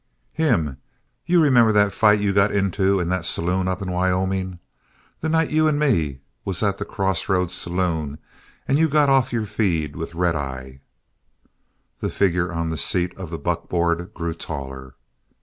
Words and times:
"Him! 0.33 0.77
You 1.27 1.39
remember 1.43 1.71
that 1.73 1.93
fight 1.93 2.19
you 2.19 2.33
got 2.33 2.51
into 2.51 2.99
in 2.99 3.09
that 3.09 3.23
saloon 3.23 3.67
up 3.67 3.83
in 3.83 3.91
Wyoming? 3.91 4.57
That 5.19 5.29
night 5.29 5.51
you 5.51 5.67
and 5.67 5.77
me 5.77 6.21
was 6.43 6.63
at 6.63 6.79
the 6.79 6.85
cross 6.85 7.29
roads 7.29 7.53
saloon 7.53 8.17
and 8.67 8.79
you 8.79 8.89
got 8.89 9.09
off 9.09 9.31
your 9.31 9.45
feed 9.45 9.95
with 9.95 10.15
red 10.15 10.35
eye?" 10.35 10.79
The 11.99 12.09
figure 12.09 12.51
on 12.51 12.69
the 12.69 12.79
seat 12.79 13.15
of 13.15 13.29
the 13.29 13.37
buckboard 13.37 14.11
grew 14.15 14.33
taller. 14.33 14.95